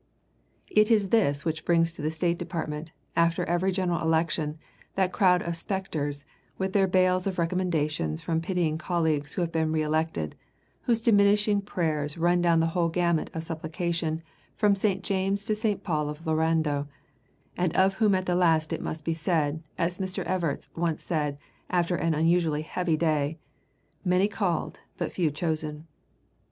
It 0.71 0.89
is 0.89 1.09
this 1.09 1.45
which 1.45 1.63
brings 1.63 1.93
to 1.93 2.01
the 2.01 2.09
State 2.09 2.39
Department, 2.39 2.91
after 3.15 3.43
every 3.45 3.71
general 3.71 4.01
election, 4.01 4.57
that 4.95 5.13
crowd 5.13 5.43
of 5.43 5.55
specters, 5.55 6.25
with 6.57 6.73
their 6.73 6.87
bales 6.87 7.27
of 7.27 7.37
recommendations 7.37 8.19
from 8.19 8.41
pitying 8.41 8.79
colleagues 8.79 9.33
who 9.33 9.43
have 9.43 9.51
been 9.51 9.71
reelected, 9.71 10.35
whose 10.85 11.03
diminishing 11.03 11.61
prayers 11.61 12.17
run 12.17 12.41
down 12.41 12.59
the 12.61 12.65
whole 12.73 12.89
gamut 12.89 13.29
of 13.35 13.43
supplication 13.43 14.23
from 14.55 14.73
St. 14.73 15.03
James 15.03 15.45
to 15.45 15.55
St. 15.55 15.83
Paul 15.83 16.09
of 16.09 16.25
Loando, 16.25 16.87
and 17.55 17.71
of 17.77 17.93
whom 17.93 18.15
at 18.15 18.25
the 18.25 18.33
last 18.33 18.73
it 18.73 18.81
must 18.81 19.05
be 19.05 19.13
said, 19.13 19.61
as 19.77 19.99
Mr. 19.99 20.25
Evarts 20.25 20.69
once 20.75 21.03
said 21.03 21.37
after 21.69 21.95
an 21.95 22.15
unusually 22.15 22.63
heavy 22.63 22.97
day, 22.97 23.37
"Many 24.03 24.27
called, 24.27 24.79
but 24.97 25.11
few 25.13 25.29
chosen." 25.29 25.85